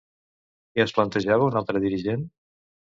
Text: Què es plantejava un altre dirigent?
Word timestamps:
Què 0.71 0.83
es 0.85 0.95
plantejava 0.97 1.49
un 1.51 1.61
altre 1.63 1.87
dirigent? 1.87 2.29